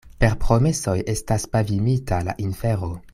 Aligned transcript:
Per 0.21 0.31
promesoj 0.45 0.95
estas 1.13 1.45
pavimita 1.57 2.23
la 2.31 2.39
infero. 2.49 2.93